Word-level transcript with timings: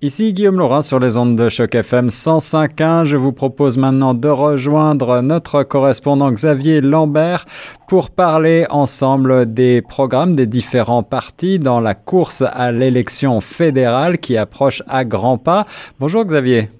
Ici 0.00 0.32
Guillaume 0.32 0.60
Laurin 0.60 0.82
sur 0.82 1.00
les 1.00 1.16
ondes 1.16 1.34
de 1.34 1.48
Choc 1.48 1.74
FM 1.74 2.06
105.1. 2.06 3.04
Je 3.04 3.16
vous 3.16 3.32
propose 3.32 3.78
maintenant 3.78 4.14
de 4.14 4.28
rejoindre 4.28 5.22
notre 5.22 5.64
correspondant 5.64 6.30
Xavier 6.30 6.80
Lambert 6.80 7.46
pour 7.88 8.10
parler 8.10 8.64
ensemble 8.70 9.52
des 9.52 9.82
programmes 9.82 10.36
des 10.36 10.46
différents 10.46 11.02
partis 11.02 11.58
dans 11.58 11.80
la 11.80 11.96
course 11.96 12.44
à 12.46 12.70
l'élection 12.70 13.40
fédérale 13.40 14.18
qui 14.18 14.36
approche 14.36 14.84
à 14.86 15.04
grands 15.04 15.36
pas. 15.36 15.66
Bonjour 15.98 16.24
Xavier. 16.24 16.70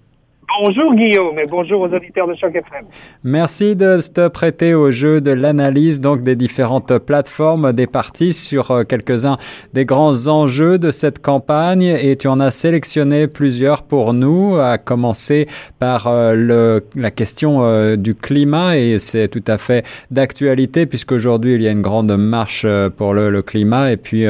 Bonjour 0.61 0.93
Guillaume 0.96 1.38
et 1.38 1.46
bonjour 1.46 1.82
aux 1.82 1.95
auditeurs 1.95 2.27
de 2.27 2.34
Choc 2.34 2.52
FM. 2.52 2.84
Merci 3.22 3.77
de 3.77 4.00
te 4.00 4.27
prêter 4.27 4.74
au 4.74 4.91
jeu 4.91 5.20
de 5.20 5.30
l'analyse 5.30 6.00
donc 6.00 6.24
des 6.24 6.34
différentes 6.34 6.98
plateformes 6.98 7.73
des 7.73 7.86
partis 7.86 8.32
sur 8.32 8.73
euh, 8.73 8.82
quelques-uns 8.82 9.36
des 9.73 9.84
grands 9.84 10.27
enjeux 10.27 10.79
de 10.79 10.91
cette 10.91 11.20
campagne. 11.20 11.84
Et 11.84 12.16
tu 12.16 12.27
en 12.27 12.41
as 12.41 12.50
sélectionné 12.50 13.29
plusieurs 13.29 13.84
pour 13.84 14.14
nous, 14.14 14.56
à 14.56 14.79
commencer 14.79 15.47
par 15.78 16.09
euh, 16.09 16.34
le, 16.34 16.84
la 16.97 17.12
question 17.12 17.62
euh, 17.62 17.95
du 17.95 18.16
climat. 18.16 18.78
Et 18.78 18.98
c'est 18.98 19.28
tout 19.28 19.45
à 19.47 19.59
fait 19.59 19.86
d'actualité 20.11 20.86
puisqu'aujourd'hui 20.86 21.55
il 21.55 21.62
y 21.62 21.69
a 21.69 21.70
une 21.70 21.83
grande 21.83 22.16
marche 22.16 22.66
pour 22.97 23.14
le, 23.14 23.30
le 23.30 23.42
climat. 23.42 23.92
Et 23.92 23.97
puis 23.97 24.25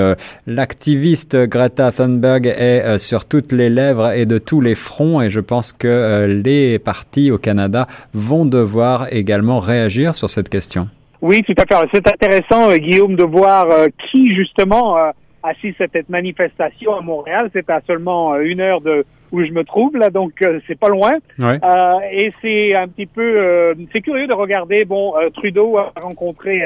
l'activiste 0.47 1.37
Greta 1.37 1.91
Thunberg 1.91 2.47
est 2.47 2.99
sur 2.99 3.25
toutes 3.25 3.53
les 3.53 3.71
lèvres 3.71 4.11
et 4.11 4.27
de 4.27 4.37
tous 4.37 4.61
les 4.61 4.75
fronts. 4.75 5.23
Et 5.23 5.31
je 5.31 5.41
pense 5.41 5.73
que 5.73 6.18
les 6.27 6.79
partis 6.79 7.31
au 7.31 7.39
Canada 7.39 7.87
vont 8.13 8.45
devoir 8.45 9.13
également 9.13 9.59
réagir 9.59 10.15
sur 10.15 10.29
cette 10.31 10.49
question. 10.49 10.89
Oui, 11.21 11.43
tout 11.43 11.55
à 11.57 11.67
fait. 11.67 11.89
C'est 11.93 12.09
intéressant, 12.09 12.71
euh, 12.71 12.77
Guillaume, 12.77 13.17
de 13.17 13.25
voir 13.25 13.71
euh, 13.71 13.87
qui 14.11 14.35
justement 14.35 14.97
assiste 15.43 15.81
à 15.81 15.87
cette 15.93 16.09
manifestation 16.09 16.95
à 16.95 17.01
Montréal. 17.01 17.51
C'est 17.53 17.69
à 17.71 17.81
seulement 17.87 18.37
une 18.37 18.61
heure 18.61 18.81
de 18.81 19.05
où 19.31 19.45
je 19.45 19.53
me 19.53 19.63
trouve 19.63 19.95
là, 19.95 20.09
donc 20.09 20.43
c'est 20.67 20.79
pas 20.79 20.89
loin. 20.89 21.17
et 21.39 22.33
c'est 22.41 22.75
un 22.75 22.89
petit 22.89 23.05
peu, 23.05 23.75
c'est 23.93 24.01
curieux 24.01 24.27
de 24.27 24.35
regarder. 24.35 24.87
Bon, 24.87 25.13
Trudeau 25.35 25.77
a 25.77 25.93
rencontré 26.01 26.63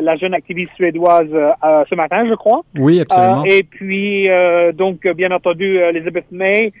la 0.00 0.16
jeune 0.16 0.32
activiste 0.32 0.70
suédoise 0.76 1.28
ce 1.30 1.94
matin, 1.96 2.24
je 2.28 2.34
crois. 2.34 2.62
Oui, 2.78 3.00
absolument. 3.00 3.44
et 3.44 3.64
puis 3.64 4.28
donc 4.74 5.04
bien 5.08 5.32
entendu 5.32 5.78
Elizabeth 5.78 6.26
May 6.30 6.72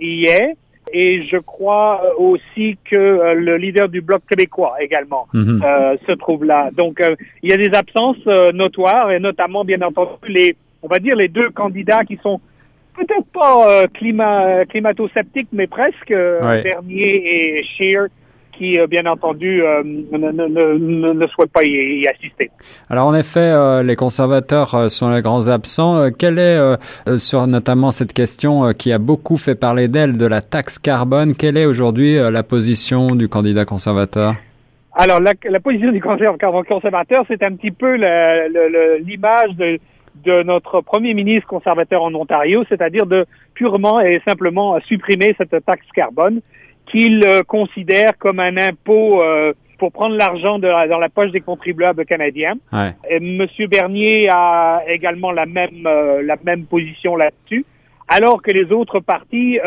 y 0.00 0.26
est. 0.26 0.56
Et 0.92 1.24
je 1.30 1.36
crois 1.38 2.02
euh, 2.04 2.10
aussi 2.18 2.78
que 2.84 2.96
euh, 2.96 3.34
le 3.34 3.56
leader 3.56 3.88
du 3.88 4.00
Bloc 4.00 4.22
québécois 4.28 4.76
également 4.80 5.26
mhm. 5.32 5.62
euh, 5.64 5.96
se 6.08 6.14
trouve 6.14 6.44
là. 6.44 6.70
Donc, 6.72 7.02
il 7.42 7.50
y 7.50 7.52
a 7.52 7.56
des 7.56 7.74
absences 7.76 8.24
notoires 8.54 9.10
et 9.10 9.18
notamment, 9.18 9.64
bien 9.64 9.82
entendu, 9.82 10.10
les, 10.28 10.56
on 10.82 10.88
va 10.88 10.98
dire, 10.98 11.16
les 11.16 11.28
deux 11.28 11.50
candidats 11.50 12.04
qui 12.04 12.18
sont 12.22 12.40
peut-être 12.94 13.26
pas 13.32 13.86
climat, 13.88 14.64
climato-sceptiques, 14.66 15.48
mais 15.52 15.66
presque, 15.66 16.08
Bernier 16.08 17.58
et 17.58 17.64
Scheer, 17.64 18.06
qui, 18.56 18.78
euh, 18.78 18.86
bien 18.86 19.06
entendu, 19.06 19.62
euh, 19.62 19.82
ne, 19.84 20.18
ne, 20.18 21.12
ne, 21.12 21.26
souhaitent 21.28 21.52
pas 21.52 21.64
y, 21.64 22.06
assister. 22.06 22.50
Alors, 22.90 23.06
en 23.06 23.14
effet, 23.14 23.40
euh, 23.40 23.82
les 23.82 23.96
conservateurs 23.96 24.90
sont 24.90 25.10
les 25.10 25.22
grands 25.22 25.48
absents. 25.48 26.10
quelle 26.18 26.38
est, 26.38 26.58
sur 27.18 27.46
notamment 27.46 27.90
cette 27.90 28.12
question 28.12 28.72
qui 28.72 28.92
a 28.92 28.98
beaucoup 28.98 29.36
fait 29.36 29.54
parler 29.54 29.88
d'elle, 29.88 30.16
de 30.16 30.26
la 30.26 30.40
taxe 30.40 30.78
carbone, 30.78 31.34
quelle 31.34 31.56
est 31.56 31.66
aujourd'hui 31.66 32.16
la 32.16 32.42
position 32.42 33.14
du 33.14 33.28
candidat 33.28 33.64
conservateur? 33.64 34.34
Alors, 34.94 35.20
la, 35.20 35.34
la 35.48 35.60
position 35.60 35.92
du 35.92 36.00
conservateur, 36.00 37.24
c'est 37.28 37.42
un 37.42 37.52
petit 37.52 37.70
peu 37.70 37.94
l'image 37.94 39.50
de, 39.56 39.78
de 40.24 40.42
notre 40.42 40.80
premier 40.80 41.14
ministre 41.14 41.46
conservateur 41.46 42.02
en 42.02 42.14
Ontario, 42.14 42.64
c'est-à-dire 42.68 43.06
de 43.06 43.26
purement 43.54 44.00
et 44.00 44.20
simplement 44.26 44.78
supprimer 44.80 45.34
cette 45.38 45.64
taxe 45.64 45.86
carbone 45.94 46.40
qu'il 46.90 47.22
euh, 47.24 47.42
considère 47.42 48.16
comme 48.18 48.40
un 48.40 48.56
impôt 48.56 49.22
euh, 49.22 49.52
pour 49.78 49.92
prendre 49.92 50.16
l'argent 50.16 50.58
dans 50.58 50.98
la 50.98 51.08
poche 51.10 51.32
des 51.32 51.40
contribuables 51.40 52.06
canadiens. 52.06 52.54
Ouais. 52.72 52.94
Et 53.10 53.20
Monsieur 53.20 53.66
Bernier 53.66 54.26
a 54.32 54.82
également 54.88 55.32
la 55.32 55.44
même 55.44 55.86
euh, 55.86 56.22
la 56.22 56.36
même 56.44 56.64
position 56.64 57.14
là-dessus. 57.14 57.66
Alors 58.08 58.40
que 58.40 58.52
les 58.52 58.72
autres 58.72 59.00
partis, 59.00 59.58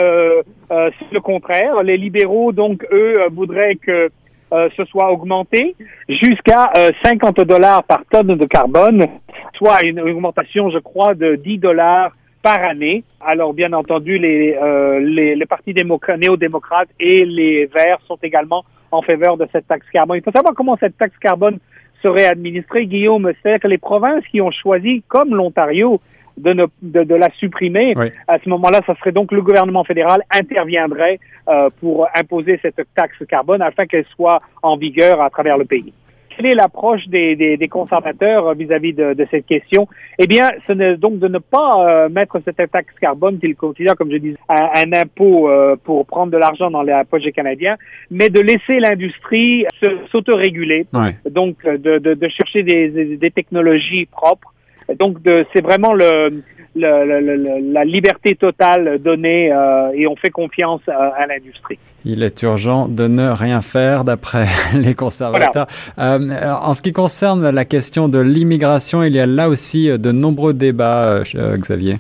c'est 0.70 1.12
le 1.12 1.20
contraire. 1.20 1.84
Les 1.84 1.98
libéraux, 1.98 2.54
donc, 2.54 2.88
eux, 2.90 3.18
voudraient 3.34 3.76
que 3.76 4.10
ce 4.50 4.86
soit 4.86 5.12
augmenté 5.12 5.76
jusqu'à 6.08 6.72
50 7.04 7.42
dollars 7.42 7.84
par 7.84 8.06
tonne 8.10 8.38
de 8.38 8.46
carbone, 8.46 9.08
soit 9.56 9.84
une 9.84 10.00
augmentation, 10.00 10.70
je 10.70 10.80
crois, 10.80 11.16
de 11.16 11.36
10 11.36 11.58
dollars 11.58 12.14
par 12.42 12.64
année. 12.64 13.04
Alors, 13.20 13.54
bien 13.54 13.74
entendu, 13.74 14.18
les, 14.18 14.58
euh, 14.62 15.00
les, 15.00 15.36
les 15.36 15.46
partis 15.46 15.74
néo-démocrates 15.74 16.90
et 17.00 17.26
les 17.26 17.66
Verts 17.66 18.00
sont 18.08 18.18
également 18.24 18.64
en 18.92 19.02
faveur 19.02 19.38
de 19.38 19.48
cette 19.52 19.68
taxe 19.68 19.86
carbone. 19.92 20.18
Il 20.18 20.24
faut 20.24 20.32
savoir 20.32 20.56
comment 20.56 20.78
cette 20.78 20.98
taxe 20.98 21.18
carbone 21.20 21.60
serait 22.02 22.26
administrée, 22.26 22.86
Guillaume. 22.86 23.32
C'est 23.44 23.60
que 23.60 23.68
les 23.68 23.78
provinces 23.78 24.26
qui 24.32 24.42
ont 24.42 24.52
choisi, 24.52 25.04
comme 25.08 25.36
l'Ontario, 25.36 26.00
de, 26.38 26.54
de, 26.82 27.04
de, 27.04 27.16
la 27.16 27.30
supprimer, 27.32 27.94
à 28.28 28.40
ce 28.40 28.48
moment-là, 28.48 28.80
ça 28.88 28.96
serait 28.96 29.12
donc 29.12 29.34
le 29.34 29.42
gouvernement 29.42 29.84
fédéral 29.84 30.22
interviendrait 30.32 31.20
euh, 31.50 31.68
pour 31.82 32.08
imposer 32.16 32.58
cette 32.62 32.82
taxe 32.96 33.18
carbone 33.28 33.62
afin 33.62 33.86
qu'elle 33.86 34.06
soit 34.16 34.42
en 34.64 34.78
vigueur 34.78 35.22
à 35.22 35.30
travers 35.30 35.58
le 35.58 35.66
pays 35.66 35.94
quelle 36.40 36.54
est 36.54 36.56
l'approche 36.56 37.06
des, 37.08 37.36
des, 37.36 37.68
conservateurs 37.68 38.54
vis-à-vis 38.54 38.94
de, 38.94 39.14
de, 39.14 39.28
cette 39.30 39.46
question 39.46 39.88
Eh 40.18 40.26
bien, 40.26 40.50
ce 40.68 40.72
n'est 40.72 40.96
donc 40.96 41.20
de 41.20 41.28
ne 41.28 41.40
pas 41.40 41.76
euh, 41.80 42.10
mettre 42.10 42.40
cette 42.46 42.72
taxe 42.72 42.94
carbone 43.02 43.40
qu'ils 43.40 43.58
considèrent, 43.58 43.96
comme 43.96 44.12
je 44.12 44.18
disais, 44.18 44.38
un, 44.48 44.94
impôt 44.94 45.50
euh, 45.50 45.76
pour 45.84 46.06
prendre 46.06 46.32
de 46.32 46.38
l'argent 46.38 46.72
dans 46.72 46.82
la 46.82 47.04
poche 47.04 47.24
des 47.24 47.34
Canadiens, 47.34 47.76
mais 48.10 48.30
de 48.30 48.40
laisser 48.40 48.80
l'industrie 48.80 49.66
s'autoréguler, 50.12 50.86
donc 51.30 51.58
de, 51.66 51.98
de, 51.98 52.14
de, 52.14 52.30
chercher 52.30 52.64
des, 52.64 53.18
des 53.18 53.32
technologies 53.32 54.06
propres. 54.06 54.54
Donc, 54.98 55.18
c'est 55.54 55.62
vraiment 55.62 55.94
le, 55.94 56.42
la 56.76 57.84
liberté 57.84 58.36
totale 58.36 59.00
donnée 59.00 59.52
euh, 59.52 59.92
et 59.94 60.08
on 60.08 60.16
fait 60.16 60.30
confiance 60.30 60.82
à, 60.88 61.26
l'industrie. 61.28 61.80
Il 62.06 62.24
est 62.24 62.42
urgent 62.44 62.88
de 62.88 63.08
ne 63.08 63.30
rien 63.30 63.62
faire 63.62 64.04
d'après 64.04 64.46
les 64.74 64.94
conservateurs. 64.94 65.68
Euh, 65.98 66.20
en 66.62 66.74
ce 66.74 66.82
qui 66.82 66.92
concerne 66.92 67.50
la 67.50 67.66
question 67.66 68.08
de 68.08 68.20
l'immigration, 68.20 69.04
il 69.04 69.16
y 69.16 69.20
a 69.20 69.26
là 69.26 69.50
aussi 69.50 69.90
de 69.90 70.12
nombreux 70.12 70.54
débats, 70.54 71.24
euh, 71.36 71.58
Xavier. 71.58 71.96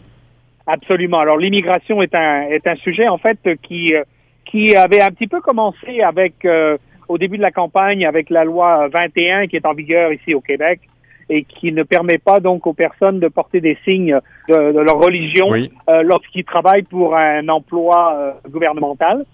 Absolument. 0.68 1.20
Alors 1.20 1.38
l'immigration 1.38 2.02
est 2.04 2.14
un 2.14 2.44
est 2.44 2.68
un 2.68 2.76
sujet 2.76 3.08
en 3.08 3.18
fait 3.18 3.40
qui 3.64 3.94
qui 4.46 4.76
avait 4.76 5.02
un 5.02 5.10
petit 5.10 5.26
peu 5.26 5.42
commencé 5.42 6.02
avec 6.02 6.48
au 7.08 7.18
début 7.18 7.38
de 7.38 7.42
la 7.42 7.50
campagne 7.50 8.06
avec 8.06 8.30
la 8.30 8.44
loi 8.44 8.88
21 8.88 9.46
qui 9.46 9.56
est 9.56 9.66
en 9.66 9.74
vigueur 9.74 10.14
ici 10.14 10.36
au 10.36 10.42
Québec 10.42 10.82
et 11.30 11.44
qui 11.44 11.72
ne 11.72 11.84
permet 11.84 12.18
pas 12.18 12.40
donc 12.40 12.66
aux 12.68 12.74
personnes 12.74 13.20
de 13.20 13.28
porter 13.28 13.62
des 13.62 13.78
signes 13.86 14.20
de, 14.48 14.80
leur 14.80 14.98
religion 14.98 15.52
euh, 15.54 16.02
lorsqu'ils 16.04 16.44
travaillent 16.44 16.84
pour 16.84 17.16
un 17.16 17.48
emploi 17.50 18.14
euh, 18.14 18.50
gouvernemental. 18.50 19.26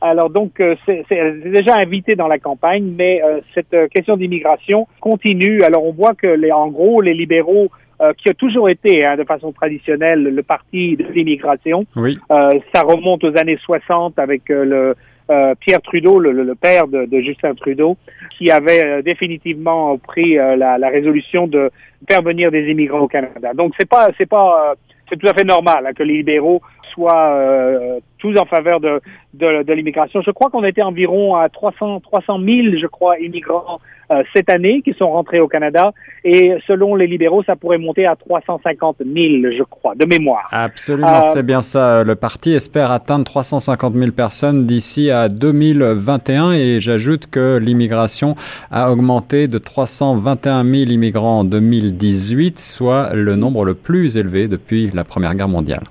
Alors 0.00 0.30
donc, 0.30 0.58
euh, 0.60 0.74
c'est 0.86 1.04
déjà 1.44 1.76
invité 1.76 2.16
dans 2.16 2.26
la 2.26 2.38
campagne, 2.38 2.92
mais 2.96 3.22
cette 3.54 3.76
question 3.90 4.16
d'immigration 4.16 4.88
continue. 5.00 5.62
Alors 5.62 5.84
on 5.84 5.92
voit 5.92 6.14
que, 6.14 6.26
les, 6.26 6.50
en 6.50 6.68
gros, 6.68 7.00
les 7.00 7.14
libéraux, 7.14 7.70
qui 8.18 8.28
a 8.28 8.34
toujours 8.34 8.68
été 8.68 9.06
hein, 9.06 9.16
de 9.16 9.22
façon 9.22 9.52
traditionnelle 9.52 10.24
le 10.24 10.42
parti 10.42 10.96
de 10.96 11.04
l'immigration, 11.12 11.78
oui. 11.94 12.18
ça 12.28 12.82
remonte 12.82 13.22
aux 13.22 13.38
années 13.38 13.58
60 13.62 14.18
avec 14.18 14.48
le 14.48 14.96
euh, 15.30 15.54
Pierre 15.60 15.80
Trudeau, 15.82 16.18
le, 16.18 16.54
père 16.54 16.88
de, 16.88 17.20
Justin 17.20 17.54
Trudeau, 17.54 17.96
qui 18.30 18.50
avait 18.50 18.84
euh, 18.84 19.02
définitivement 19.02 19.96
pris 19.98 20.38
euh, 20.38 20.56
la, 20.56 20.88
résolution 20.88 21.46
de 21.46 21.70
faire 22.08 22.22
venir 22.22 22.50
des 22.50 22.70
immigrants 22.70 23.00
au 23.00 23.08
Canada. 23.08 23.52
Donc 23.54 23.72
c'est 23.78 23.88
pas 23.88 24.10
c'est 24.18 24.26
pas 24.28 24.74
c'est 25.08 25.16
tout 25.16 25.28
à 25.28 25.34
fait 25.34 25.44
normal 25.44 25.86
hein, 25.86 25.92
que 25.92 26.02
les 26.02 26.14
libéraux 26.14 26.60
soient 26.94 28.00
tous 28.18 28.36
en 28.38 28.46
faveur 28.46 28.80
de, 28.80 29.00
de, 29.34 29.72
l'immigration. 29.72 30.22
Je 30.22 30.30
crois 30.30 30.48
qu'on 30.48 30.64
était 30.64 30.82
environ 30.82 31.34
à 31.34 31.48
300 31.48 32.00
300 32.00 32.38
000, 32.38 32.76
je 32.80 32.86
crois, 32.86 33.18
immigrants 33.18 33.80
euh, 34.12 34.22
cette 34.34 34.50
année 34.50 34.82
qui 34.82 34.92
sont 34.94 35.10
rentrés 35.10 35.40
au 35.40 35.48
Canada. 35.48 35.92
Et 36.24 36.54
selon 36.66 36.94
les 36.94 37.06
libéraux, 37.06 37.42
ça 37.42 37.56
pourrait 37.56 37.78
monter 37.78 38.06
à 38.06 38.14
350 38.14 38.98
000, 39.00 39.52
je 39.56 39.62
crois, 39.64 39.94
de 39.94 40.04
mémoire. 40.04 40.48
Absolument, 40.52 41.18
euh, 41.18 41.32
c'est 41.34 41.42
bien 41.42 41.62
ça. 41.62 42.04
Le 42.04 42.14
parti 42.14 42.52
espère 42.52 42.90
atteindre 42.90 43.24
350 43.24 43.94
000 43.94 44.12
personnes 44.12 44.66
d'ici 44.66 45.10
à 45.10 45.28
2021. 45.28 46.52
Et 46.52 46.78
j'ajoute 46.78 47.28
que 47.28 47.58
l'immigration 47.58 48.34
a 48.70 48.92
augmenté 48.92 49.48
de 49.48 49.58
321 49.58 50.64
000 50.64 50.90
immigrants 50.90 51.40
en 51.40 51.44
2018, 51.44 52.58
soit 52.58 53.14
le 53.14 53.34
nombre 53.34 53.64
le 53.64 53.74
plus 53.74 54.16
élevé 54.16 54.46
depuis 54.46 54.90
la 54.94 55.04
Première 55.04 55.34
Guerre 55.34 55.48
mondiale. 55.48 55.82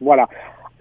Voilà. 0.00 0.28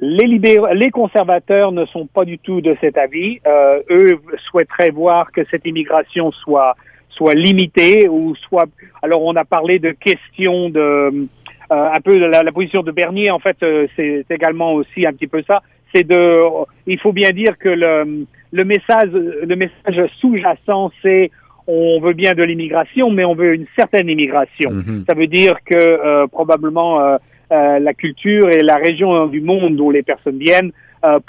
Les, 0.06 0.28
les 0.74 0.92
conservateurs 0.92 1.72
ne 1.72 1.86
sont 1.86 2.08
pas 2.08 2.26
du 2.26 2.38
tout 2.38 2.60
de 2.60 2.76
cet 2.82 2.98
avis. 2.98 3.40
Euh, 3.48 3.80
eux 3.90 4.20
souhaiteraient 4.50 4.90
voir 4.90 5.32
que 5.32 5.42
cette 5.50 5.66
immigration 5.66 6.32
soit 6.32 6.76
soit 7.10 7.36
limitée 7.36 8.10
ou 8.10 8.36
soit. 8.36 8.66
Alors 9.02 9.24
on 9.24 9.36
a 9.36 9.46
parlé 9.46 9.80
de 9.80 9.92
questions 9.92 10.70
de 10.70 11.28
un 11.70 12.02
peu 12.02 12.18
la, 12.18 12.44
la, 12.44 12.52
position 12.52 12.84
de 12.84 12.92
Bernier, 12.92 13.32
en 13.32 13.40
fait, 13.40 13.58
c'est 13.96 14.26
également 14.30 14.74
aussi 14.74 15.08
un 15.08 15.14
petit 15.14 15.26
peu 15.26 15.42
ça. 15.48 15.64
C'est 15.94 16.04
de, 16.04 16.44
il 16.86 17.00
faut 17.00 17.14
bien 17.14 17.32
dire 17.32 17.58
que 17.58 17.70
le, 17.70 18.26
le 18.52 18.66
message, 18.66 19.10
le 19.12 19.56
message 19.56 20.10
sous-jacent, 20.20 20.92
c'est 21.02 21.32
on 21.66 22.00
veut 22.02 22.14
bien 22.14 22.34
de 22.34 22.44
l'immigration, 22.44 23.10
mais 23.10 23.26
on 23.26 23.36
veut 23.36 23.56
une 23.56 23.66
certaine 23.76 24.10
immigration. 24.10 24.72
Mhm. 24.72 25.06
Ça 25.08 25.16
veut 25.16 25.28
dire 25.28 25.56
que 25.66 25.76
euh, 25.76 26.28
probablement 26.28 27.18
euh, 27.54 27.64
euh, 27.64 27.80
la 27.80 27.94
culture 27.94 28.50
et 28.50 28.60
la 28.60 28.76
région 28.76 29.28
du 29.28 29.42
monde 29.42 29.80
où 29.80 29.92
les 29.92 30.04
personnes 30.04 30.38
viennent, 30.38 30.72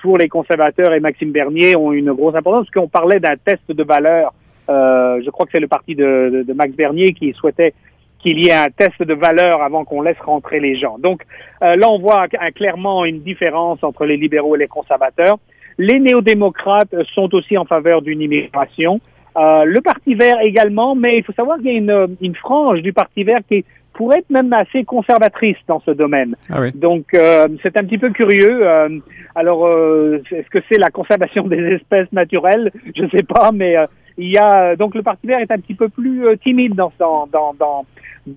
pour 0.00 0.18
les 0.18 0.28
conservateurs 0.28 0.92
et 0.92 1.00
Maxime 1.00 1.32
Bernier, 1.32 1.74
ont 1.74 1.90
une 1.90 2.12
grosse 2.12 2.36
importance, 2.36 2.66
parce 2.66 2.84
qu'on 2.84 2.88
parlait 2.88 3.18
d'un 3.18 3.34
test 3.36 3.68
de 3.68 3.82
valeur. 3.82 4.32
je 4.68 5.30
crois 5.30 5.46
que 5.46 5.52
c'est 5.52 5.58
le 5.58 5.66
parti 5.66 5.96
de, 5.96 6.46
Max 6.54 6.72
Bernier 6.76 7.12
qui 7.12 7.32
souhaitait 7.32 7.74
qu'il 8.20 8.38
y 8.38 8.50
ait 8.50 8.52
un 8.52 8.68
test 8.70 9.02
de 9.02 9.14
valeur 9.14 9.62
avant 9.62 9.84
qu'on 9.84 10.00
laisse 10.00 10.20
rentrer 10.24 10.60
les 10.60 10.78
gens. 10.78 10.96
Donc 11.00 11.22
là, 11.60 11.90
on 11.90 11.98
voit 11.98 12.28
clairement 12.54 13.04
une 13.04 13.20
différence 13.22 13.82
entre 13.82 14.04
les 14.04 14.16
libéraux 14.16 14.54
et 14.54 14.60
les 14.60 14.68
conservateurs. 14.68 15.38
Les 15.78 15.98
néo-démocrates 15.98 16.94
sont 17.12 17.34
aussi 17.34 17.58
en 17.58 17.64
faveur 17.64 18.00
d'une 18.00 18.20
immigration. 18.20 19.00
Euh, 19.36 19.64
le 19.64 19.80
Parti 19.80 20.14
vert 20.14 20.40
également, 20.40 20.94
mais 20.94 21.18
il 21.18 21.24
faut 21.24 21.32
savoir 21.32 21.56
qu'il 21.56 21.66
y 21.66 21.70
a 21.70 21.78
une, 21.78 22.16
une, 22.20 22.36
frange 22.36 22.82
du 22.82 22.92
Parti 22.92 23.24
vert 23.24 23.40
qui 23.48 23.64
pourrait 23.94 24.18
être 24.18 24.30
même 24.30 24.52
assez 24.52 24.84
conservatrice 24.84 25.56
dans 25.66 25.80
ce 25.80 25.90
domaine. 25.90 26.36
Ah 26.50 26.60
oui. 26.60 26.72
Donc 26.74 27.14
euh, 27.14 27.48
c'est 27.62 27.76
un 27.78 27.84
petit 27.84 27.98
peu 27.98 28.10
curieux. 28.10 28.66
Euh, 28.66 28.88
alors 29.34 29.66
euh, 29.66 30.22
est-ce 30.30 30.48
que 30.50 30.58
c'est 30.68 30.78
la 30.78 30.90
conservation 30.90 31.44
des 31.48 31.62
espèces 31.74 32.12
naturelles? 32.12 32.70
Je 32.94 33.02
ne 33.02 33.10
sais 33.10 33.22
pas, 33.22 33.50
mais 33.52 33.76
il 34.18 34.30
y 34.30 34.38
a 34.38 34.76
donc 34.76 34.94
le 34.94 35.02
Parti 35.02 35.26
vert 35.26 35.40
est 35.40 35.50
un 35.50 35.58
petit 35.58 35.74
peu 35.74 35.88
plus 35.88 36.24
timide 36.42 36.74
dans 36.74 36.92
dans 36.98 37.26
dans 37.32 37.54
dans 37.54 37.86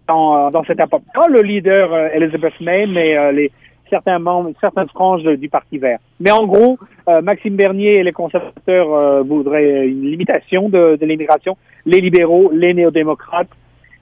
dans, 0.07 0.51
dans 0.51 0.63
cette 0.65 0.79
approche. 0.79 1.01
le 1.29 1.41
leader 1.41 1.93
Elizabeth 2.13 2.59
May, 2.59 2.85
mais 2.87 3.31
les 3.31 3.51
certains 3.89 4.19
membres, 4.19 4.51
certaines 4.59 4.89
franges 4.89 5.23
du 5.23 5.49
Parti 5.49 5.77
vert. 5.77 5.99
Mais 6.19 6.31
en 6.31 6.45
gros, 6.45 6.77
euh, 7.07 7.21
Maxime 7.21 7.55
Bernier 7.55 7.99
et 7.99 8.03
les 8.03 8.11
conservateurs 8.11 8.93
euh, 8.93 9.23
voudraient 9.23 9.87
une 9.87 10.03
limitation 10.03 10.69
de, 10.69 10.97
de 10.99 11.05
l'immigration. 11.05 11.57
Les 11.85 12.01
libéraux, 12.01 12.51
les 12.53 12.73
néo-démocrates 12.73 13.49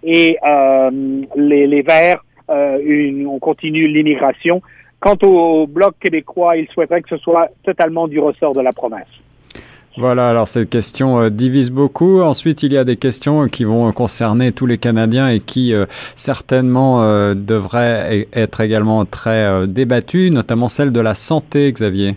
et 0.06 0.38
euh, 0.48 0.90
les, 1.36 1.68
les, 1.68 1.82
Verts, 1.82 2.24
une, 2.50 3.28
on 3.28 3.40
continue 3.40 3.88
l'immigration. 3.88 4.62
Quant 5.00 5.18
au 5.24 5.68
Bloc 5.68 5.96
québécois, 6.00 6.58
ils 6.58 6.68
souhaiteraient 6.70 7.02
que 7.02 7.10
ce 7.10 7.18
soit 7.18 7.50
totalement 7.64 8.08
du 8.08 8.20
ressort 8.20 8.54
de 8.54 8.62
la 8.62 8.72
province. 8.72 9.08
Voilà, 9.98 10.30
alors 10.30 10.48
cette 10.48 10.70
question 10.70 11.22
euh, 11.22 11.30
divise 11.30 11.72
beaucoup. 11.72 12.20
Ensuite, 12.20 12.64
il 12.64 12.74
y 12.74 12.78
a 12.78 12.84
des 12.84 12.98
questions 12.98 13.48
qui 13.48 13.64
vont 13.64 13.90
concerner 13.94 14.52
tous 14.52 14.66
les 14.66 14.78
Canadiens 14.78 15.30
et 15.30 15.40
qui 15.40 15.74
euh, 15.74 15.86
certainement 16.16 17.02
euh, 17.02 17.34
devraient 17.34 18.24
e-, 18.24 18.26
être 18.34 18.60
également 18.60 19.06
très 19.06 19.66
débattues, 19.68 20.32
notamment 20.32 20.68
celle 20.68 20.92
de 20.92 21.00
la 21.00 21.14
santé, 21.14 21.72
Xavier. 21.72 22.16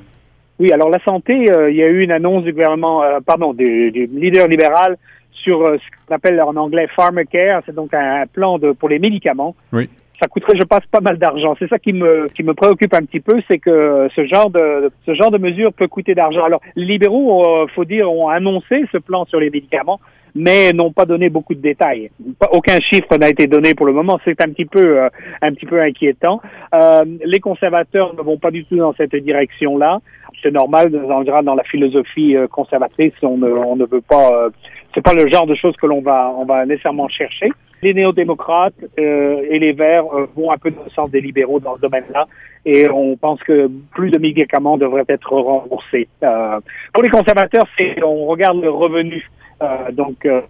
Oui, 0.59 0.73
alors 0.73 0.91
la 0.91 0.99
santé, 1.05 1.35
il 1.37 1.77
y 1.77 1.85
a 1.85 1.87
eu 1.87 2.01
une 2.01 2.11
annonce 2.11 2.43
du 2.43 2.53
gouvernement, 2.53 3.03
pardon, 3.25 3.55
du, 3.55 3.93
du, 3.93 4.09
leader 4.13 4.49
libéral 4.49 4.97
sur 5.43 5.67
ce 5.67 6.07
qu'on 6.07 6.15
appelle 6.15 6.41
en 6.41 6.57
anglais 6.57 6.89
Pharmacare, 6.95 7.63
c'est 7.67 7.75
donc 7.75 7.95
un 7.95 8.25
plan 8.27 8.59
de, 8.59 8.73
pour 8.73 8.89
les 8.89 8.99
médicaments. 8.99 9.55
Oui 9.73 9.89
ça 10.21 10.27
coûterait, 10.27 10.59
je 10.59 10.65
pense, 10.65 10.85
pas 10.91 11.01
mal 11.01 11.19
d'argent. 11.19 11.55
C'est 11.59 11.69
ça 11.69 11.79
qui 11.79 11.93
me 11.93 12.29
qui 12.35 12.43
me 12.43 12.55
préoccupe 12.55 12.95
un 12.95 13.03
petit 13.03 13.21
peu, 13.21 13.41
c'est 13.49 13.59
que 13.59 14.09
ce 14.15 14.27
genre 14.27 14.51
de 14.51 14.91
ce 15.07 15.15
genre 15.15 15.31
de 15.31 15.39
mesure 15.39 15.73
peut 15.73 15.87
coûter 15.87 16.15
d'argent. 16.15 16.45
Alors, 16.45 16.61
les 16.77 16.85
libéraux, 16.85 17.45
euh, 17.47 17.67
faut 17.75 17.85
dire, 17.85 18.11
ont 18.11 18.29
annoncé 18.29 18.85
ce 18.91 18.99
plan 18.99 19.25
sur 19.27 19.39
les 19.39 19.51
médicaments, 19.51 20.01
mais 20.35 20.73
n'ont 20.73 20.93
pas 20.93 21.05
donné 21.05 21.29
beaucoup 21.29 21.55
de 21.55 21.61
détails. 21.61 22.11
Aucun 22.53 22.81
chiffre 22.81 23.17
n'a 23.17 23.29
été 23.29 23.47
donné 23.47 23.75
pour 23.75 23.87
le 23.87 23.93
moment. 23.93 24.19
C'est 24.25 24.41
un 24.41 24.49
petit 24.49 24.65
peu 24.65 24.99
euh, 24.99 25.09
un 25.41 25.53
petit 25.53 25.67
peu 25.67 25.81
inquiétant. 25.81 26.41
Euh, 26.75 27.05
les 27.25 27.41
conservateurs 27.41 28.15
ne 28.15 28.23
vont 28.23 28.39
pas 28.39 28.51
du 28.51 28.65
tout 28.65 28.77
dans 28.77 28.95
cette 28.95 29.15
direction-là. 29.15 30.01
C'est 30.43 30.53
normal, 30.53 30.91
général, 30.93 31.45
dans 31.45 31.55
la 31.55 31.65
philosophie 31.65 32.37
euh, 32.37 32.47
conservatrice, 32.47 33.13
on 33.23 33.39
ne, 33.39 33.51
on 33.51 33.77
ne 33.77 33.87
veut 33.87 34.03
pas. 34.03 34.49
C'est 34.95 35.03
pas 35.03 35.13
le 35.13 35.29
genre 35.29 35.47
de 35.47 35.55
choses 35.55 35.77
que 35.77 35.87
l'on 35.87 36.01
va 36.01 36.33
on 36.37 36.45
va 36.45 36.67
nécessairement 36.67 37.09
chercher. 37.09 37.51
Les 37.81 37.95
néo-démocrates 37.95 38.75
euh, 38.99 39.43
et 39.49 39.59
les 39.61 39.73
Verts 39.73 40.07
euh, 40.13 40.27
vont 40.35 40.51
un 40.51 40.59
peu 40.59 40.71
dans 40.71 40.83
le 40.83 40.91
sens 40.91 41.11
des 41.11 41.21
libéraux 41.21 41.61
dans 41.61 41.77
ce 41.77 41.81
domaine-là 41.83 42.27
et 42.65 42.89
on 42.91 43.17
pense 43.17 43.43
que 43.45 43.71
plus 43.93 44.11
de 44.11 44.19
médicaments 44.19 44.77
devraient 44.77 45.05
être 45.09 45.33
remboursés. 45.33 46.09
Euh, 46.23 46.61
pour 46.93 47.03
les 47.03 47.09
conservateurs, 47.09 47.67
c'est 47.77 48.03
on 48.03 48.27
regarde 48.27 48.61
le 48.61 48.71
revenu. 48.71 49.29
Euh, 49.63 49.91
donc, 49.91 50.27
euh, 50.27 50.43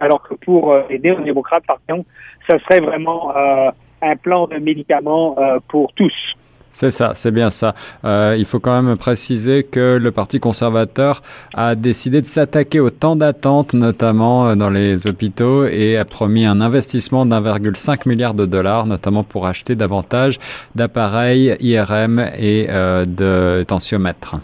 alors 0.00 0.22
que 0.22 0.34
pour 0.34 0.74
les 0.88 0.98
néo-démocrates, 0.98 1.64
par 1.66 1.78
contre, 1.88 2.08
ce 2.48 2.58
serait 2.58 2.80
vraiment 2.80 3.32
un 4.02 4.16
plan 4.16 4.46
de 4.46 4.56
médicaments 4.56 5.36
pour 5.68 5.92
tous. 5.92 6.12
C'est 6.72 6.92
ça, 6.92 7.12
c'est 7.14 7.32
bien 7.32 7.50
ça. 7.50 7.74
Euh, 8.04 8.36
il 8.38 8.44
faut 8.44 8.60
quand 8.60 8.80
même 8.80 8.96
préciser 8.96 9.64
que 9.64 9.98
le 10.00 10.10
Parti 10.12 10.38
conservateur 10.38 11.22
a 11.52 11.74
décidé 11.74 12.20
de 12.20 12.26
s'attaquer 12.26 12.78
au 12.78 12.90
temps 12.90 13.16
d'attente, 13.16 13.74
notamment 13.74 14.48
euh, 14.48 14.54
dans 14.54 14.70
les 14.70 15.06
hôpitaux, 15.08 15.66
et 15.66 15.96
a 15.96 16.04
promis 16.04 16.46
un 16.46 16.60
investissement 16.60 17.26
d'1,5 17.26 18.08
milliard 18.08 18.34
de 18.34 18.46
dollars, 18.46 18.86
notamment 18.86 19.24
pour 19.24 19.46
acheter 19.46 19.74
davantage 19.74 20.38
d'appareils 20.76 21.56
IRM 21.60 22.20
et 22.38 22.66
euh, 22.70 23.04
de 23.04 23.64
tensiomètres. 23.64 24.36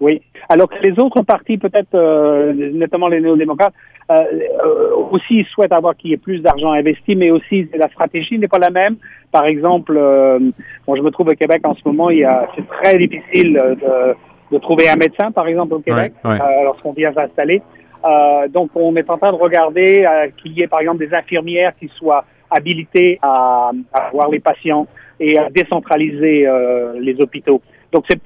Oui, 0.00 0.20
alors 0.48 0.68
que 0.68 0.82
les 0.82 0.98
autres 0.98 1.22
partis, 1.22 1.58
peut-être, 1.58 1.94
euh, 1.94 2.52
notamment 2.74 3.08
les 3.08 3.20
néo-démocrates, 3.20 3.72
euh, 4.12 4.24
euh, 4.64 4.96
aussi 5.10 5.44
souhaitent 5.52 5.72
avoir 5.72 5.96
qu'il 5.96 6.10
y 6.10 6.14
ait 6.14 6.18
plus 6.18 6.40
d'argent 6.40 6.72
investi, 6.72 7.14
mais 7.14 7.30
aussi 7.30 7.68
la 7.74 7.88
stratégie 7.88 8.38
n'est 8.38 8.48
pas 8.48 8.58
la 8.58 8.70
même. 8.70 8.96
Par 9.30 9.46
exemple, 9.46 9.96
euh, 9.96 10.38
bon, 10.86 10.96
je 10.96 11.02
me 11.02 11.10
trouve 11.10 11.28
au 11.28 11.34
Québec 11.34 11.62
en 11.64 11.74
ce 11.74 11.80
moment, 11.84 12.10
il 12.10 12.18
y 12.18 12.24
a, 12.24 12.48
c'est 12.54 12.66
très 12.68 12.98
difficile 12.98 13.54
de, 13.54 14.14
de, 14.50 14.58
trouver 14.58 14.88
un 14.88 14.96
médecin, 14.96 15.30
par 15.30 15.46
exemple, 15.46 15.74
au 15.74 15.78
Québec, 15.80 16.12
lorsqu'on 16.24 16.92
vient 16.92 17.12
s'installer. 17.12 17.62
donc, 18.50 18.70
on 18.74 18.94
est 18.96 19.08
en 19.08 19.16
train 19.16 19.32
de 19.32 19.38
regarder 19.38 20.06
qu'il 20.40 20.52
y 20.52 20.62
ait, 20.62 20.66
par 20.66 20.80
exemple, 20.80 20.98
des 20.98 21.14
infirmières 21.14 21.72
qui 21.78 21.88
soient 21.96 22.24
habilitées 22.50 23.18
à, 23.22 23.70
à 23.94 24.10
voir 24.12 24.28
les 24.28 24.40
patients 24.40 24.86
et 25.18 25.38
à 25.38 25.48
décentraliser 25.48 26.46
les 27.00 27.16
hôpitaux. 27.20 27.62
Donc, 27.92 28.04
c'est 28.10 28.20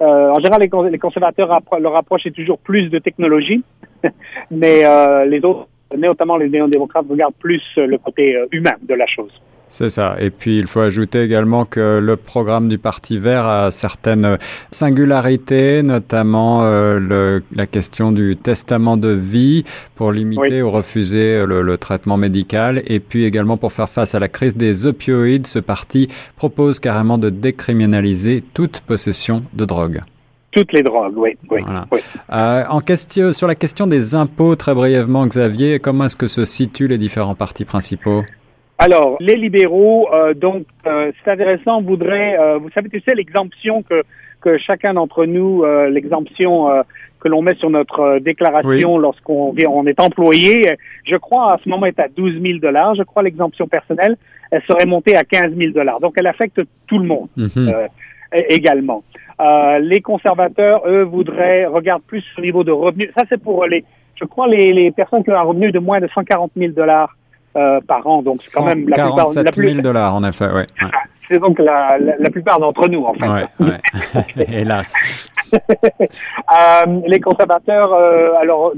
euh, 0.00 0.30
en 0.30 0.36
général, 0.36 0.60
les, 0.90 0.98
conservateurs, 0.98 1.60
leur 1.80 1.96
approche 1.96 2.26
est 2.26 2.34
toujours 2.34 2.58
plus 2.58 2.88
de 2.88 2.98
technologie, 2.98 3.62
mais 4.50 4.84
euh, 4.84 5.24
les 5.24 5.44
autres, 5.44 5.68
notamment 5.96 6.36
les 6.36 6.48
néo-démocrates, 6.48 7.06
regardent 7.08 7.34
plus 7.34 7.62
le 7.76 7.98
côté 7.98 8.36
euh, 8.36 8.46
humain 8.52 8.74
de 8.82 8.94
la 8.94 9.06
chose. 9.06 9.32
C'est 9.74 9.88
ça. 9.88 10.16
Et 10.20 10.28
puis, 10.28 10.56
il 10.56 10.66
faut 10.66 10.80
ajouter 10.80 11.22
également 11.22 11.64
que 11.64 11.98
le 11.98 12.16
programme 12.16 12.68
du 12.68 12.76
Parti 12.76 13.16
vert 13.16 13.46
a 13.46 13.70
certaines 13.70 14.36
singularités, 14.70 15.82
notamment 15.82 16.62
le, 16.62 17.42
la 17.54 17.66
question 17.66 18.12
du 18.12 18.36
testament 18.36 18.98
de 18.98 19.08
vie 19.08 19.64
pour 19.94 20.12
limiter 20.12 20.60
ou 20.60 20.70
refuser 20.70 21.46
le, 21.46 21.62
le, 21.62 21.78
traitement 21.78 22.18
médical. 22.18 22.82
Et 22.84 23.00
puis 23.00 23.24
également 23.24 23.56
pour 23.56 23.72
faire 23.72 23.88
face 23.88 24.14
à 24.14 24.20
la 24.20 24.28
crise 24.28 24.58
des 24.58 24.84
opioïdes, 24.84 25.46
ce 25.46 25.58
parti 25.58 26.08
propose 26.36 26.78
carrément 26.78 27.16
de 27.16 27.30
décriminaliser 27.30 28.44
toute 28.52 28.80
possession 28.80 29.40
de 29.54 29.64
drogue. 29.64 30.02
Toutes 30.50 30.74
les 30.74 30.82
drogues, 30.82 31.16
oui. 31.16 31.30
oui, 31.50 31.62
Euh, 32.30 32.64
en 32.68 32.80
question, 32.80 33.32
sur 33.32 33.46
la 33.46 33.54
question 33.54 33.86
des 33.86 34.14
impôts, 34.14 34.54
très 34.54 34.74
brièvement, 34.74 35.26
Xavier, 35.26 35.78
comment 35.78 36.04
est-ce 36.04 36.16
que 36.16 36.26
se 36.26 36.44
situent 36.44 36.88
les 36.88 36.98
différents 36.98 37.34
partis 37.34 37.64
principaux? 37.64 38.22
Alors, 38.82 39.16
les 39.20 39.36
libéraux, 39.36 40.08
euh, 40.12 40.34
donc, 40.34 40.64
euh, 40.88 41.12
c'est 41.22 41.30
intéressant, 41.30 41.80
voudraient, 41.80 42.36
euh, 42.36 42.58
vous 42.58 42.68
savez, 42.70 42.88
tu 42.88 43.00
sais, 43.00 43.14
l'exemption 43.14 43.84
que, 43.84 44.02
que 44.40 44.58
chacun 44.58 44.94
d'entre 44.94 45.24
nous, 45.24 45.62
euh, 45.62 45.88
l'exemption 45.88 46.68
que 47.20 47.28
l'on 47.28 47.42
met 47.42 47.54
sur 47.54 47.70
notre 47.70 48.18
déclaration 48.18 48.98
lorsqu'on 48.98 49.54
on 49.68 49.86
est 49.86 50.00
employé, 50.00 50.76
je 51.04 51.14
crois, 51.14 51.54
à 51.54 51.58
ce 51.62 51.68
moment, 51.68 51.86
est 51.86 52.00
à 52.00 52.08
12 52.08 52.42
000 52.42 52.58
dollars. 52.58 52.96
Je 52.96 53.04
crois 53.04 53.22
l'exemption 53.22 53.68
personnelle, 53.68 54.16
elle 54.50 54.62
serait 54.62 54.86
montée 54.86 55.14
à 55.14 55.22
15 55.22 55.54
000 55.56 55.70
dollars. 55.70 56.00
Donc, 56.00 56.14
elle 56.16 56.26
affecte 56.26 56.60
tout 56.88 56.98
le 56.98 57.06
monde 57.06 57.28
mhm. 57.36 57.72
également. 58.48 59.04
les 59.80 60.00
conservateurs, 60.00 60.82
eux, 60.88 61.04
voudraient, 61.04 61.66
regardent 61.66 62.02
plus 62.02 62.24
au 62.36 62.40
niveau 62.40 62.64
de 62.64 62.72
revenus. 62.72 63.10
Ça, 63.16 63.22
c'est 63.28 63.40
pour 63.40 63.64
les, 63.66 63.84
je 64.16 64.24
crois, 64.24 64.48
les, 64.48 64.72
les 64.72 64.90
personnes 64.90 65.22
qui 65.22 65.30
ont 65.30 65.36
un 65.36 65.42
revenu 65.42 65.70
de 65.70 65.78
moins 65.78 66.00
de 66.00 66.08
140 66.12 66.50
000 66.56 66.72
dollars 66.72 67.14
euh, 67.56 67.80
par 67.86 68.06
an. 68.06 68.22
Donc 68.22 68.42
c'est 68.42 68.58
quand 68.58 68.66
même 68.66 68.88
la 68.88 69.06
plupart. 69.06 69.28
000 69.28 69.80
dollars 69.80 70.14
en 70.14 70.24
effet, 70.24 70.46
oui. 70.46 70.62
Ouais. 70.80 70.88
C'est 71.30 71.38
donc 71.38 71.58
la, 71.60 71.98
la, 71.98 72.16
la, 72.18 72.30
plupart 72.30 72.58
d'entre 72.58 72.88
nous 72.88 73.04
en 73.04 73.14
fait. 73.14 73.26
Ouais, 73.26 73.44
ouais. 73.60 74.44
Hélas. 74.52 74.92
euh, 75.54 75.58
les 77.06 77.20
conservateurs, 77.20 77.92
euh, 77.94 78.32
alors 78.40 78.72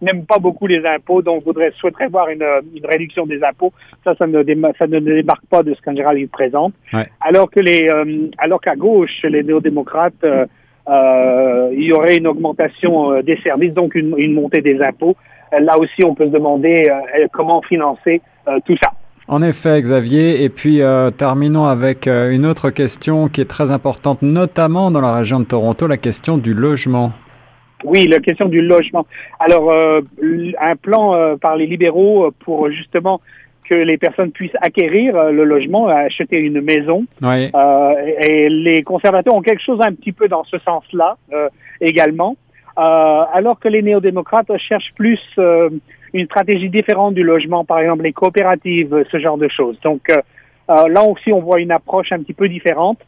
n'aiment 0.00 0.26
pas 0.26 0.38
beaucoup 0.38 0.66
les 0.66 0.84
impôts, 0.84 1.22
donc 1.22 1.44
voudraient 1.44 1.72
souhaiteraient 1.76 2.08
voir 2.08 2.28
une, 2.28 2.44
une 2.74 2.86
réduction 2.86 3.26
des 3.26 3.42
impôts. 3.42 3.72
Ça, 4.04 4.14
ça 4.16 4.26
ne, 4.26 4.42
ça 4.78 4.86
ne 4.86 5.00
démarque 5.00 5.46
pas 5.50 5.62
de 5.62 5.74
ce 5.74 5.80
qu'en 5.82 5.92
général 5.92 6.18
ils 6.18 6.28
présentent. 6.28 6.74
Alors 7.20 7.50
que 7.50 7.60
les, 7.60 7.88
euh, 7.88 8.28
alors 8.38 8.60
qu'à 8.60 8.76
gauche, 8.76 9.22
les 9.24 9.42
néo-démocrates 9.42 10.24
euh, 10.24 10.46
euh, 10.88 11.70
il 11.72 11.84
y 11.84 11.92
aurait 11.92 12.16
une 12.16 12.26
augmentation 12.26 13.20
des 13.22 13.38
services, 13.42 13.74
donc 13.74 13.94
une, 13.94 14.14
une 14.16 14.34
montée 14.34 14.60
des 14.62 14.80
impôts. 14.80 15.16
Euh, 15.52 15.60
là 15.60 15.78
aussi, 15.78 16.04
on 16.04 16.14
peut 16.14 16.26
se 16.26 16.30
demander 16.30 16.90
euh, 16.90 17.26
comment 17.32 17.62
financer 17.62 18.20
euh, 18.48 18.58
tout 18.66 18.76
ça. 18.82 18.90
En 19.28 19.42
effet, 19.42 19.80
Xavier. 19.82 20.42
Et 20.42 20.48
puis, 20.48 20.80
euh, 20.80 21.10
terminons 21.10 21.66
avec 21.66 22.06
euh, 22.06 22.30
une 22.30 22.46
autre 22.46 22.70
question 22.70 23.28
qui 23.28 23.42
est 23.42 23.50
très 23.50 23.70
importante, 23.70 24.22
notamment 24.22 24.90
dans 24.90 25.02
la 25.02 25.14
région 25.14 25.40
de 25.40 25.44
Toronto, 25.44 25.86
la 25.86 25.98
question 25.98 26.38
du 26.38 26.52
logement. 26.54 27.12
Oui, 27.84 28.08
la 28.08 28.18
question 28.20 28.48
du 28.48 28.60
logement. 28.60 29.06
Alors, 29.38 29.70
euh, 29.70 30.00
un 30.60 30.76
plan 30.76 31.36
par 31.36 31.56
les 31.56 31.66
libéraux 31.66 32.30
pour 32.40 32.70
justement 32.70 33.20
que 33.68 33.74
les 33.74 33.98
personnes 33.98 34.32
puissent 34.32 34.56
acquérir 34.60 35.30
le 35.30 35.44
logement, 35.44 35.88
acheter 35.88 36.38
une 36.38 36.60
maison. 36.60 37.04
Oui. 37.22 37.50
et 38.28 38.48
les 38.48 38.82
conservateurs 38.82 39.36
ont 39.36 39.42
quelque 39.42 39.62
chose 39.62 39.80
un 39.82 39.92
petit 39.92 40.12
peu 40.12 40.28
dans 40.28 40.44
ce 40.44 40.58
sens-là 40.58 41.16
également. 41.80 42.36
alors 42.76 43.58
que 43.60 43.68
les 43.68 43.82
néo-démocrates 43.82 44.50
cherchent 44.58 44.94
plus 44.96 45.20
une 46.12 46.26
stratégie 46.26 46.70
différente 46.70 47.14
du 47.14 47.22
logement, 47.22 47.64
par 47.64 47.80
exemple 47.80 48.02
les 48.02 48.12
coopératives, 48.12 49.04
ce 49.10 49.18
genre 49.18 49.38
de 49.38 49.48
choses. 49.48 49.78
Donc 49.82 50.08
euh, 50.10 50.20
euh, 50.70 50.88
là 50.88 51.02
aussi, 51.02 51.32
on 51.32 51.40
voit 51.40 51.60
une 51.60 51.72
approche 51.72 52.12
un 52.12 52.18
petit 52.18 52.34
peu 52.34 52.48
différente, 52.48 52.98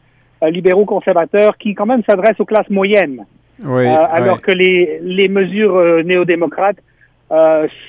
euh, 0.43 0.49
libéraux 0.49 0.85
conservateurs, 0.85 1.57
qui 1.57 1.73
quand 1.73 1.85
même 1.85 2.03
s'adresse 2.07 2.39
aux 2.39 2.45
classes 2.45 2.69
moyennes, 2.69 3.25
oui, 3.63 3.85
alors 3.85 4.41
que 4.41 4.51
les, 4.51 4.99
les 5.03 5.27
mesures 5.27 6.03
néo-démocrates 6.03 6.77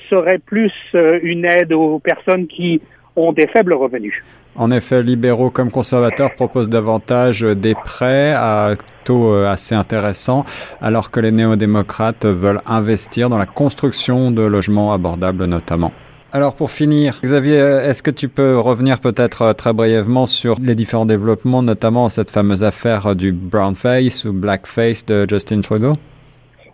seraient 0.09 0.39
plus 0.39 0.71
une 0.93 1.45
aide 1.45 1.73
aux 1.73 1.99
personnes 1.99 2.47
qui 2.47 2.81
ont 3.15 3.33
des 3.33 3.47
faibles 3.47 3.73
revenus. 3.73 4.13
En 4.55 4.69
effet, 4.69 5.01
libéraux 5.01 5.49
comme 5.49 5.71
conservateurs 5.71 6.35
proposent 6.35 6.69
davantage 6.69 7.41
des 7.41 7.73
prêts 7.73 8.33
à 8.33 8.75
taux 9.03 9.33
euh, 9.33 9.51
assez 9.51 9.73
intéressants, 9.73 10.45
alors 10.79 11.09
que 11.09 11.19
les 11.19 11.31
néo-démocrates 11.31 12.25
veulent 12.25 12.61
investir 12.67 13.29
dans 13.29 13.39
la 13.39 13.47
construction 13.47 14.29
de 14.29 14.43
logements 14.43 14.93
abordables 14.93 15.45
notamment. 15.45 15.91
Alors 16.31 16.55
pour 16.55 16.71
finir, 16.71 17.19
Xavier, 17.23 17.57
est-ce 17.57 18.01
que 18.01 18.11
tu 18.11 18.27
peux 18.27 18.57
revenir 18.59 18.99
peut-être 18.99 19.41
euh, 19.41 19.53
très 19.53 19.73
brièvement 19.73 20.27
sur 20.27 20.57
les 20.61 20.75
différents 20.75 21.07
développements, 21.07 21.63
notamment 21.63 22.07
cette 22.09 22.29
fameuse 22.29 22.63
affaire 22.63 23.15
du 23.15 23.31
brown 23.31 23.73
face 23.73 24.23
ou 24.25 24.33
black 24.33 24.67
face 24.67 25.03
de 25.05 25.25
Justin 25.27 25.61
Trudeau? 25.61 25.93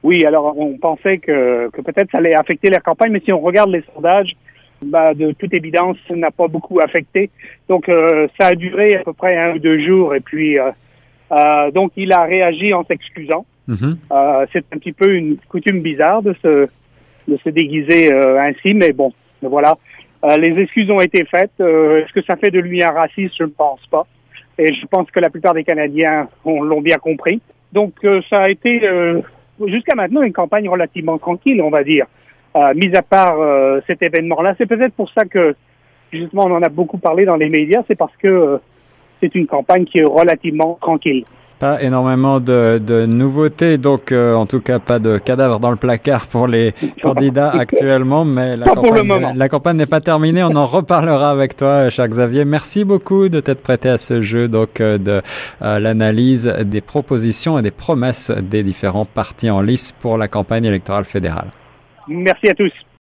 Oui, 0.03 0.25
alors 0.25 0.57
on 0.57 0.77
pensait 0.77 1.17
que, 1.17 1.69
que 1.69 1.81
peut-être 1.81 2.11
ça 2.11 2.19
allait 2.19 2.35
affecter 2.35 2.69
la 2.69 2.79
campagne, 2.79 3.11
mais 3.11 3.21
si 3.21 3.33
on 3.33 3.39
regarde 3.39 3.69
les 3.69 3.83
sondages, 3.93 4.35
bah, 4.81 5.13
de 5.13 5.31
toute 5.33 5.53
évidence, 5.53 5.97
n'a 6.09 6.31
pas 6.31 6.47
beaucoup 6.47 6.79
affecté. 6.79 7.29
Donc, 7.67 7.89
euh, 7.89 8.27
ça 8.39 8.47
a 8.47 8.55
duré 8.55 8.95
à 8.95 9.03
peu 9.03 9.13
près 9.13 9.37
un 9.37 9.55
ou 9.55 9.59
deux 9.59 9.85
jours. 9.85 10.15
Et 10.15 10.21
puis, 10.21 10.57
euh, 10.57 10.71
euh 11.31 11.71
donc, 11.71 11.91
il 11.97 12.13
a 12.13 12.23
réagi 12.23 12.73
en 12.73 12.83
s'excusant. 12.85 13.45
Euh, 13.69 14.45
c'est 14.51 14.65
un 14.73 14.77
petit 14.77 14.93
peu 14.93 15.13
une 15.13 15.37
coutume 15.49 15.81
bizarre 15.81 16.21
de 16.21 16.33
se, 16.41 16.67
de 17.27 17.37
se 17.43 17.49
déguiser 17.49 18.11
ainsi, 18.11 18.73
mais 18.73 18.93
bon, 18.93 19.13
voilà. 19.43 19.77
les 20.37 20.59
excuses 20.59 20.89
ont 20.89 21.01
été 21.01 21.23
faites. 21.25 21.59
Est-ce 21.59 22.11
que 22.13 22.23
ça 22.23 22.35
fait 22.35 22.49
de 22.49 22.59
lui 22.59 22.83
un 22.83 22.91
raciste? 22.91 23.35
Je 23.37 23.43
ne 23.43 23.49
pense 23.49 23.85
pas. 23.91 24.07
Et 24.57 24.73
je 24.73 24.85
pense 24.87 25.11
que 25.11 25.19
la 25.19 25.29
plupart 25.29 25.53
des 25.53 25.63
Canadiens 25.63 26.27
l'ont 26.45 26.81
bien 26.81 26.97
compris. 26.97 27.41
Donc, 27.71 27.93
ça 28.29 28.39
a 28.39 28.49
été 28.49 28.81
jusqu'à 29.67 29.95
maintenant 29.95 30.21
une 30.21 30.33
campagne 30.33 30.69
relativement 30.69 31.17
tranquille, 31.17 31.61
on 31.61 31.69
va 31.69 31.83
dire. 31.83 32.05
Euh, 32.55 32.73
mis 32.73 32.95
à 32.95 33.01
part 33.01 33.39
euh, 33.39 33.79
cet 33.87 34.01
événement-là, 34.01 34.55
c'est 34.57 34.65
peut-être 34.65 34.93
pour 34.93 35.11
ça 35.11 35.25
que 35.25 35.55
justement 36.11 36.45
on 36.45 36.55
en 36.55 36.63
a 36.63 36.69
beaucoup 36.69 36.97
parlé 36.97 37.25
dans 37.25 37.35
les 37.35 37.49
médias, 37.49 37.83
c'est 37.87 37.97
parce 37.97 38.15
que 38.17 38.27
euh, 38.27 38.57
c'est 39.21 39.35
une 39.35 39.45
campagne 39.45 39.85
qui 39.85 39.99
est 39.99 40.05
relativement 40.05 40.77
tranquille. 40.81 41.25
Pas 41.59 41.81
énormément 41.81 42.39
de, 42.39 42.81
de 42.85 43.05
nouveautés, 43.05 43.77
donc 43.77 44.13
en 44.13 44.45
tout 44.45 44.61
cas 44.61 44.79
pas 44.79 44.99
de 44.99 45.17
cadavres 45.17 45.59
dans 45.59 45.71
le 45.71 45.75
placard 45.75 46.27
pour 46.27 46.47
les 46.47 46.73
candidats 47.01 47.51
actuellement, 47.51 48.23
mais 48.23 48.55
la 48.55 48.65
campagne, 48.65 49.31
la 49.35 49.49
campagne 49.49 49.77
n'est 49.77 49.85
pas 49.85 49.99
terminée. 49.99 50.41
On 50.43 50.55
en 50.55 50.65
reparlera 50.77 51.31
avec 51.31 51.57
toi, 51.57 51.89
cher 51.89 52.07
Xavier. 52.07 52.45
Merci 52.45 52.85
beaucoup 52.85 53.27
de 53.27 53.39
t'être 53.41 53.61
prêté 53.61 53.89
à 53.89 53.97
ce 53.97 54.21
jeu, 54.21 54.47
donc 54.47 54.77
de 54.79 55.21
l'analyse 55.59 56.45
des 56.65 56.81
propositions 56.81 57.59
et 57.59 57.61
des 57.61 57.71
promesses 57.71 58.31
des 58.31 58.63
différents 58.63 59.05
partis 59.05 59.49
en 59.49 59.61
lice 59.61 59.91
pour 59.91 60.17
la 60.17 60.27
campagne 60.27 60.65
électorale 60.65 61.05
fédérale. 61.05 61.49
Merci 62.07 62.49
à 62.49 62.55
tous. 62.55 62.71